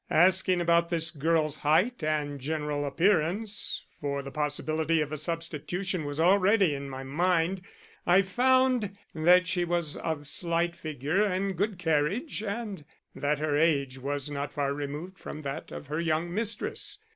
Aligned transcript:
Asking 0.09 0.59
about 0.61 0.89
this 0.89 1.11
girl's 1.11 1.57
height 1.57 2.03
and 2.03 2.39
general 2.39 2.85
appearance 2.85 3.85
(for 3.99 4.23
the 4.23 4.31
possibility 4.31 4.99
of 4.99 5.11
a 5.11 5.15
substitution 5.17 6.05
was 6.05 6.19
already 6.19 6.73
in 6.73 6.89
my 6.89 7.03
mind), 7.03 7.61
I 8.07 8.23
found 8.23 8.97
that 9.13 9.45
she 9.45 9.63
was 9.63 9.97
of 9.97 10.27
slight 10.27 10.75
figure 10.75 11.21
and 11.21 11.55
good 11.55 11.77
carriage, 11.77 12.41
and 12.41 12.83
that 13.13 13.37
her 13.37 13.55
age 13.55 13.99
was 13.99 14.27
not 14.31 14.51
far 14.51 14.73
removed 14.73 15.19
from 15.19 15.43
that 15.43 15.71
of 15.71 15.85
her 15.85 15.99
young 15.99 16.33
mistress. 16.33 16.97